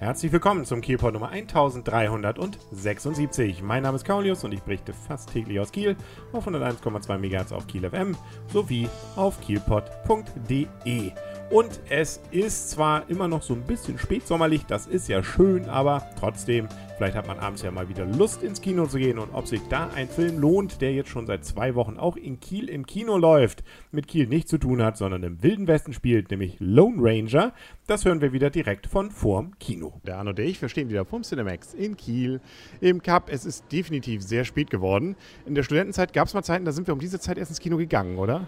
[0.00, 3.60] Herzlich willkommen zum Kielpot Nummer 1376.
[3.60, 5.94] Mein Name ist Kaulius und ich berichte fast täglich aus Kiel
[6.32, 8.16] auf 101,2 MHz auf Kiel FM
[8.50, 11.12] sowie auf kielpot.de.
[11.50, 16.08] Und es ist zwar immer noch so ein bisschen spätsommerlich, das ist ja schön, aber
[16.16, 19.48] trotzdem, vielleicht hat man abends ja mal wieder Lust ins Kino zu gehen und ob
[19.48, 22.86] sich da ein Film lohnt, der jetzt schon seit zwei Wochen auch in Kiel im
[22.86, 26.98] Kino läuft, mit Kiel nichts zu tun hat, sondern im Wilden Westen spielt, nämlich Lone
[27.00, 27.52] Ranger,
[27.88, 30.00] das hören wir wieder direkt von vorm Kino.
[30.06, 32.40] Der Arno und ich, wir stehen wieder vorm Cinemax in Kiel
[32.80, 33.28] im Cup.
[33.28, 35.16] Es ist definitiv sehr spät geworden.
[35.46, 37.58] In der Studentenzeit gab es mal Zeiten, da sind wir um diese Zeit erst ins
[37.58, 38.46] Kino gegangen, oder?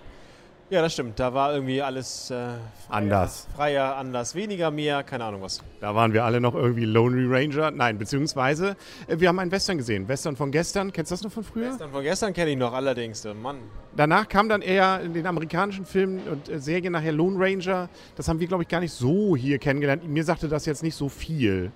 [0.73, 1.21] Ja, das stimmt.
[1.21, 2.59] Da war irgendwie alles äh, freier,
[2.89, 3.47] Anders.
[3.55, 5.61] Freier, anders, weniger, mehr, keine Ahnung was.
[5.83, 7.71] Da waren wir alle noch irgendwie Lonely Ranger.
[7.73, 8.75] Nein, beziehungsweise
[9.07, 10.09] äh, wir haben einen Western gesehen.
[10.09, 10.91] Western von gestern.
[10.91, 11.69] Kennst du das noch von früher?
[11.69, 13.23] Gestern von gestern kenne ich noch allerdings.
[13.27, 13.59] äh, Mann.
[13.95, 17.91] Danach kam dann eher in den amerikanischen Filmen und äh, Serien nachher Lone Ranger.
[18.17, 20.09] Das haben wir, glaube ich, gar nicht so hier kennengelernt.
[20.09, 21.71] Mir sagte das jetzt nicht so viel.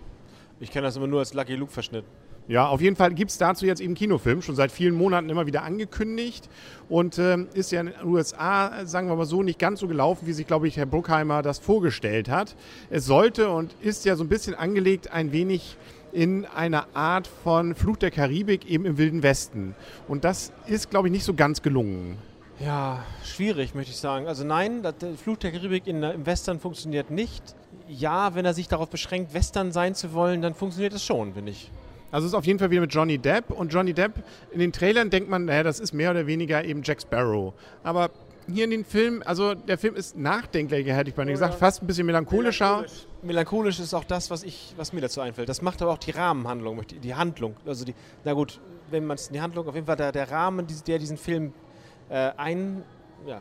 [0.58, 2.06] Ich kenne das immer nur als Lucky Luke-Verschnitt.
[2.48, 5.46] Ja, auf jeden Fall gibt es dazu jetzt eben Kinofilm, schon seit vielen Monaten immer
[5.46, 6.48] wieder angekündigt
[6.88, 10.28] und ähm, ist ja in den USA, sagen wir mal so, nicht ganz so gelaufen,
[10.28, 12.54] wie sich, glaube ich, Herr Bruckheimer das vorgestellt hat.
[12.88, 15.76] Es sollte und ist ja so ein bisschen angelegt, ein wenig
[16.12, 19.74] in einer Art von Fluch der Karibik eben im Wilden Westen.
[20.06, 22.16] Und das ist, glaube ich, nicht so ganz gelungen.
[22.60, 24.28] Ja, schwierig, möchte ich sagen.
[24.28, 27.42] Also nein, das, der Fluch der Karibik in, im Western funktioniert nicht.
[27.88, 31.50] Ja, wenn er sich darauf beschränkt, Western sein zu wollen, dann funktioniert es schon, finde
[31.50, 31.70] ich.
[32.10, 34.12] Also es ist auf jeden Fall wieder mit Johnny Depp und Johnny Depp,
[34.52, 37.52] in den Trailern denkt man, naja, das ist mehr oder weniger eben Jack Sparrow.
[37.82, 38.10] Aber
[38.48, 41.86] hier in den Film, also der Film ist nachdenklicher, hätte ich bei gesagt, fast ein
[41.88, 42.84] bisschen melancholischer.
[43.22, 45.48] Melancholisch ist auch das, was, ich, was mir dazu einfällt.
[45.48, 47.56] Das macht aber auch die Rahmenhandlung, die- Handlung.
[47.66, 50.64] Also die, na gut, wenn man es die Handlung, auf jeden Fall der, der Rahmen,
[50.86, 51.52] der diesen Film
[52.08, 52.84] äh, ein,
[53.26, 53.40] ja,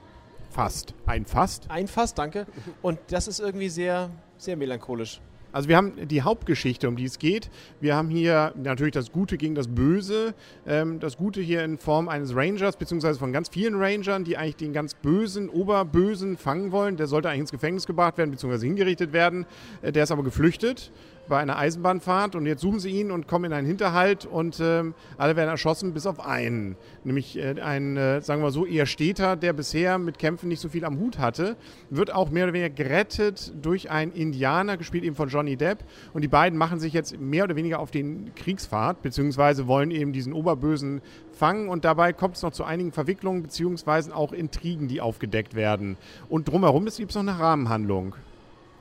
[0.49, 0.93] Fast.
[1.05, 1.69] Ein Fast.
[1.69, 2.47] einfasst, danke.
[2.81, 5.19] Und das ist irgendwie sehr, sehr melancholisch.
[5.55, 7.49] Also wir haben die Hauptgeschichte, um die es geht.
[7.79, 10.33] Wir haben hier natürlich das Gute gegen das Böse.
[10.67, 14.57] Ähm, das Gute hier in Form eines Rangers, beziehungsweise von ganz vielen Rangern, die eigentlich
[14.57, 16.97] den ganz Bösen, Oberbösen fangen wollen.
[16.97, 19.45] Der sollte eigentlich ins Gefängnis gebracht werden, beziehungsweise hingerichtet werden.
[19.81, 20.91] Äh, der ist aber geflüchtet
[21.27, 24.93] bei einer Eisenbahnfahrt und jetzt suchen sie ihn und kommen in einen Hinterhalt und ähm,
[25.17, 26.75] alle werden erschossen, bis auf einen.
[27.03, 30.69] Nämlich äh, ein, äh, sagen wir so, eher Städter, der bisher mit Kämpfen nicht so
[30.69, 31.55] viel am Hut hatte,
[31.89, 35.79] wird auch mehr oder weniger gerettet durch einen Indianer, gespielt eben von Johnny Depp.
[36.13, 40.13] Und die beiden machen sich jetzt mehr oder weniger auf den Kriegsfahrt, beziehungsweise wollen eben
[40.13, 45.01] diesen Oberbösen fangen und dabei kommt es noch zu einigen Verwicklungen, beziehungsweise auch Intrigen, die
[45.01, 45.97] aufgedeckt werden.
[46.29, 48.15] Und drumherum gibt es noch eine Rahmenhandlung.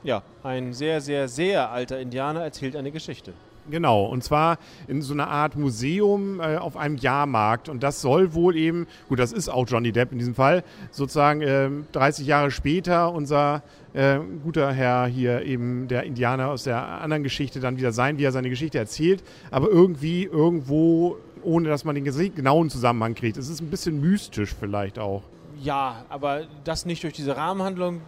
[0.05, 3.33] Ja, ein sehr, sehr, sehr alter Indianer erzählt eine Geschichte.
[3.67, 7.69] Genau, und zwar in so einer Art Museum äh, auf einem Jahrmarkt.
[7.69, 11.41] Und das soll wohl eben, gut, das ist auch Johnny Depp in diesem Fall, sozusagen
[11.41, 17.23] ähm, 30 Jahre später unser äh, guter Herr hier eben, der Indianer aus der anderen
[17.23, 19.23] Geschichte dann wieder sein, wie er seine Geschichte erzählt.
[19.49, 23.37] Aber irgendwie, irgendwo, ohne dass man den genauen Zusammenhang kriegt.
[23.37, 25.23] Es ist ein bisschen mystisch vielleicht auch.
[25.59, 28.01] Ja, aber das nicht durch diese Rahmenhandlung,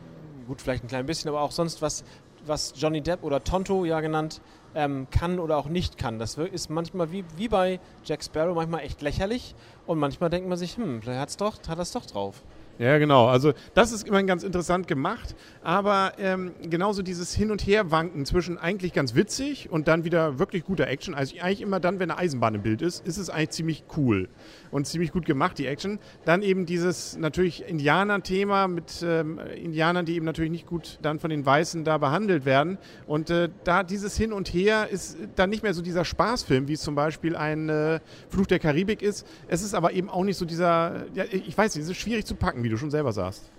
[0.47, 2.03] gut, vielleicht ein klein bisschen, aber auch sonst was,
[2.45, 4.41] was Johnny Depp oder Tonto ja genannt,
[4.75, 6.19] ähm, kann oder auch nicht kann.
[6.19, 10.57] Das ist manchmal wie, wie bei Jack Sparrow manchmal echt lächerlich und manchmal denkt man
[10.57, 12.43] sich, hm, vielleicht hat's doch, hat es doch drauf.
[12.79, 13.25] Ja, genau.
[13.27, 18.59] Also das ist immer ganz interessant gemacht, aber ähm, genauso dieses Hin- und Herwanken zwischen
[18.59, 21.15] eigentlich ganz witzig und dann wieder wirklich guter Action.
[21.15, 24.29] Also eigentlich immer dann, wenn eine Eisenbahn im Bild ist, ist es eigentlich ziemlich cool
[24.69, 25.97] und ziemlich gut gemacht, die Action.
[26.23, 31.31] Dann eben dieses natürlich Indianer-Thema mit ähm, Indianern, die eben natürlich nicht gut dann von
[31.31, 32.77] den Weißen da behandelt werden.
[33.07, 36.73] Und äh, da dieses Hin und Her ist dann nicht mehr so dieser Spaßfilm, wie
[36.73, 37.99] es zum Beispiel ein äh,
[38.29, 39.25] Fluch der Karibik ist.
[39.47, 42.25] Es ist aber eben auch nicht so dieser, ja, ich weiß nicht, es ist schwierig
[42.25, 43.49] zu packen, wie du schon selber sagst.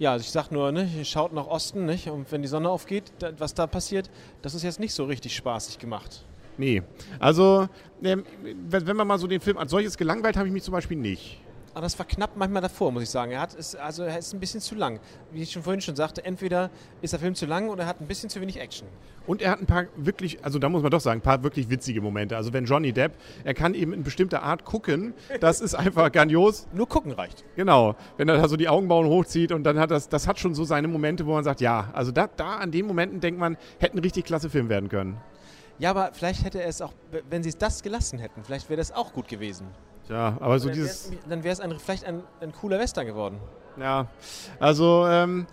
[0.00, 2.08] Ja, also ich sag nur, ne, ihr schaut nach Osten, nicht?
[2.08, 4.10] Und wenn die Sonne aufgeht, da, was da passiert,
[4.42, 6.24] das ist jetzt nicht so richtig spaßig gemacht.
[6.56, 6.82] Nee.
[7.20, 7.68] Also,
[8.02, 8.24] ähm,
[8.68, 10.96] wenn wenn man mal so den Film als solches gelangweilt, habe ich mich zum Beispiel
[10.96, 11.40] nicht.
[11.78, 13.30] Aber das war knapp manchmal davor, muss ich sagen.
[13.30, 14.98] Er hat es, also er ist ein bisschen zu lang.
[15.30, 16.70] Wie ich schon vorhin schon sagte, entweder
[17.02, 18.88] ist der Film zu lang oder er hat ein bisschen zu wenig Action.
[19.28, 21.70] Und er hat ein paar wirklich, also da muss man doch sagen, ein paar wirklich
[21.70, 22.36] witzige Momente.
[22.36, 23.12] Also wenn Johnny Depp,
[23.44, 26.66] er kann eben in bestimmter Art gucken, das ist einfach grandios.
[26.72, 27.44] Nur gucken reicht.
[27.54, 30.56] Genau, wenn er da so die Augenbrauen hochzieht und dann hat das, das hat schon
[30.56, 33.56] so seine Momente, wo man sagt, ja, also da, da an den Momenten denkt man,
[33.78, 35.16] hätte ein richtig klasse Film werden können.
[35.78, 36.92] Ja, aber vielleicht hätte er es auch,
[37.30, 39.68] wenn sie es das gelassen hätten, vielleicht wäre das auch gut gewesen.
[40.08, 43.06] Tja, aber so dann dieses, wär's- dann wäre es ein, vielleicht ein, ein cooler Western
[43.06, 43.38] geworden.
[43.78, 44.06] Ja,
[44.58, 45.46] also ähm,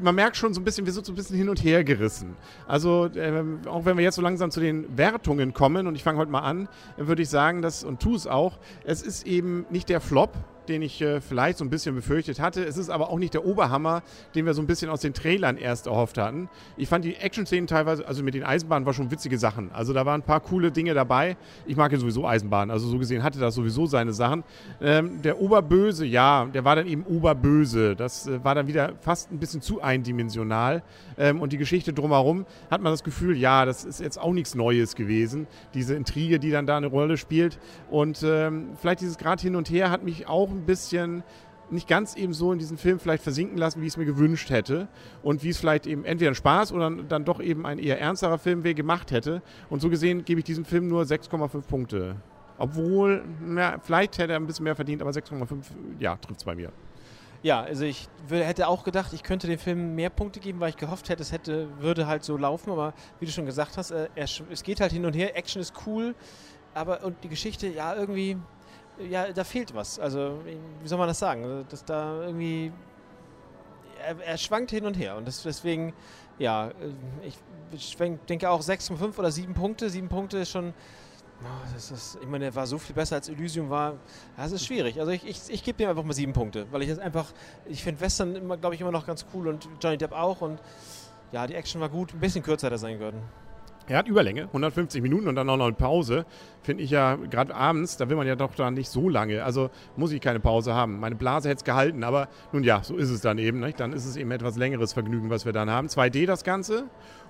[0.00, 2.34] man merkt schon so ein bisschen, wir sind so ein bisschen hin und her gerissen.
[2.66, 6.18] Also ähm, auch wenn wir jetzt so langsam zu den Wertungen kommen und ich fange
[6.18, 9.88] heute mal an, würde ich sagen, dass, und tu es auch, es ist eben nicht
[9.90, 10.32] der Flop,
[10.68, 12.64] den ich äh, vielleicht so ein bisschen befürchtet hatte.
[12.64, 14.02] Es ist aber auch nicht der Oberhammer,
[14.34, 16.48] den wir so ein bisschen aus den Trailern erst erhofft hatten.
[16.76, 19.70] Ich fand die Action-Szenen teilweise, also mit den Eisenbahnen war schon witzige Sachen.
[19.72, 21.36] Also da waren ein paar coole Dinge dabei.
[21.66, 24.44] Ich mag ja sowieso Eisenbahnen, also so gesehen hatte das sowieso seine Sachen.
[24.80, 27.96] Ähm, der Oberböse, ja, der war dann eben Oberböse.
[27.96, 30.82] Das äh, war dann wieder fast ein bisschen zu eindimensional.
[31.16, 34.54] Ähm, und die Geschichte drumherum hat man das Gefühl, ja, das ist jetzt auch nichts
[34.54, 35.46] Neues gewesen.
[35.74, 37.58] Diese Intrige, die dann da eine Rolle spielt.
[37.90, 41.22] Und ähm, vielleicht dieses Grad hin und her hat mich auch ein bisschen
[41.70, 44.50] nicht ganz eben so in diesen Film vielleicht versinken lassen, wie ich es mir gewünscht
[44.50, 44.88] hätte.
[45.22, 48.38] Und wie es vielleicht eben entweder ein Spaß oder dann doch eben ein eher ernsterer
[48.38, 49.42] Film wäre gemacht hätte.
[49.68, 52.16] Und so gesehen gebe ich diesem Film nur 6,5 Punkte.
[52.58, 55.64] Obwohl, na, vielleicht hätte er ein bisschen mehr verdient, aber 6,5,
[56.00, 56.72] ja, trifft es bei mir.
[57.40, 60.76] Ja, also ich hätte auch gedacht, ich könnte dem Film mehr Punkte geben, weil ich
[60.76, 62.72] gehofft hätte, es hätte, würde halt so laufen.
[62.72, 65.36] Aber wie du schon gesagt hast, äh, es geht halt hin und her.
[65.36, 66.16] Action ist cool,
[66.74, 68.36] aber und die Geschichte, ja, irgendwie,
[69.08, 69.98] ja, da fehlt was.
[69.98, 70.40] Also,
[70.82, 71.44] wie soll man das sagen?
[71.44, 72.72] Also, dass da irgendwie.
[74.04, 75.16] Er, er schwankt hin und her.
[75.16, 75.92] Und das, deswegen,
[76.38, 76.70] ja,
[77.22, 77.96] ich,
[78.28, 79.90] denke auch 6,5 oder 7 Punkte.
[79.90, 80.72] 7 Punkte ist schon.
[81.40, 83.94] Oh, das ist, ich meine, er war so viel besser als Elysium war.
[84.36, 84.98] Das ist schwierig.
[84.98, 87.32] Also ich, ich, ich gebe dem einfach mal sieben Punkte, weil ich das einfach,
[87.66, 90.58] ich finde Western immer, glaube ich, immer noch ganz cool und Johnny Depp auch und
[91.30, 92.12] ja, die Action war gut.
[92.12, 93.22] Ein bisschen kürzer hätte sein können.
[93.88, 96.26] Er hat Überlänge, 150 Minuten und dann auch noch eine Pause.
[96.62, 99.42] Finde ich ja, gerade abends, da will man ja doch da nicht so lange.
[99.42, 101.00] Also muss ich keine Pause haben.
[101.00, 103.60] Meine Blase hätte es gehalten, aber nun ja, so ist es dann eben.
[103.60, 103.80] Nicht?
[103.80, 105.88] Dann ist es eben etwas längeres Vergnügen, was wir dann haben.
[105.88, 106.84] 2D das Ganze.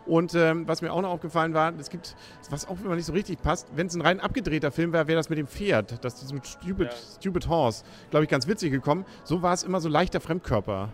[0.05, 2.17] Und ähm, was mir auch noch aufgefallen war, es gibt,
[2.51, 5.17] was auch immer nicht so richtig passt, wenn es ein rein abgedrehter Film wäre, wäre
[5.19, 6.99] das mit dem Pferd, das diesem Stupid, ja.
[7.21, 9.05] Stupid Horse, glaube ich, ganz witzig gekommen.
[9.25, 10.89] So war es immer so leichter Fremdkörper.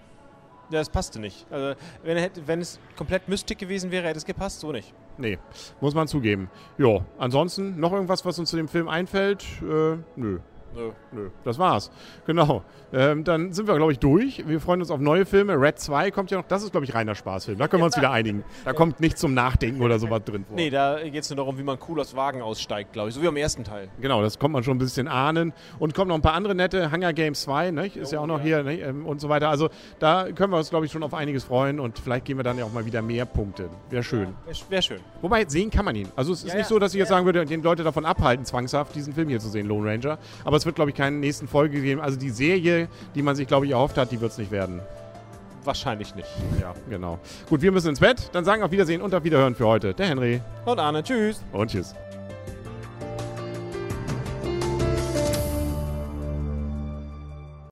[0.70, 1.46] Ja, das passte nicht.
[1.50, 4.92] Also, wenn, wenn es komplett Mystik gewesen wäre, hätte es gepasst, so nicht.
[5.16, 5.38] Nee,
[5.80, 6.50] muss man zugeben.
[6.76, 9.44] Ja, ansonsten noch irgendwas, was uns zu dem Film einfällt?
[9.62, 10.40] Äh, nö.
[10.74, 10.90] Nö.
[11.12, 11.30] Nö.
[11.44, 11.90] Das war's.
[12.26, 12.62] Genau.
[12.92, 14.46] Ähm, dann sind wir, glaube ich, durch.
[14.46, 15.60] Wir freuen uns auf neue Filme.
[15.60, 16.46] Red 2 kommt ja noch.
[16.46, 17.58] Das ist, glaube ich, reiner Spaßfilm.
[17.58, 18.44] Da können wir uns wieder einigen.
[18.64, 20.56] Da kommt nichts zum Nachdenken oder sowas drin vor.
[20.56, 23.14] Nee, da geht es nur darum, wie man cool aus Wagen aussteigt, glaube ich.
[23.14, 23.88] So wie am ersten Teil.
[24.00, 25.52] Genau, das kommt man schon ein bisschen ahnen.
[25.78, 26.92] Und kommt noch ein paar andere nette.
[26.92, 27.86] Hunger Games 2, ne?
[27.86, 28.62] ist oh, ja auch noch ja.
[28.62, 29.04] hier ne?
[29.04, 29.48] und so weiter.
[29.48, 31.80] Also da können wir uns, glaube ich, schon auf einiges freuen.
[31.80, 33.68] Und vielleicht gehen wir dann ja auch mal wieder mehr Punkte.
[33.90, 34.34] Wäre schön.
[34.46, 35.00] Ja, Wäre schön.
[35.20, 36.08] Wobei, sehen kann man ihn.
[36.16, 38.44] Also es ist ja, nicht so, dass ich jetzt sagen würde, den Leute davon abhalten,
[38.44, 40.18] zwangshaft diesen Film hier zu sehen, Lone Ranger.
[40.44, 42.00] Aber es wird, glaube ich, keinen nächsten Folge geben.
[42.00, 44.80] Also die Serie, die man sich, glaube ich, erhofft hat, die wird es nicht werden.
[45.64, 46.28] Wahrscheinlich nicht.
[46.60, 47.18] Ja, genau.
[47.48, 48.28] Gut, wir müssen ins Bett.
[48.32, 49.94] Dann sagen auf Wiedersehen und auf Wiederhören für heute.
[49.94, 50.40] Der Henry.
[50.66, 51.02] Und Arne.
[51.02, 51.42] Tschüss.
[51.52, 51.94] Und tschüss.